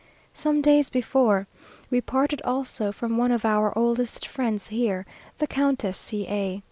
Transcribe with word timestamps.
Some 0.33 0.61
days 0.63 0.89
before 0.89 1.45
we 1.91 2.01
parted 2.01 2.41
also 2.43 2.91
from 2.91 3.17
one 3.17 3.31
of 3.31 3.45
our 3.45 3.71
oldest 3.77 4.25
friends 4.27 4.69
here, 4.69 5.05
the 5.37 5.45
Countess 5.45 5.95
C 5.95 6.25
a. 6.27 6.59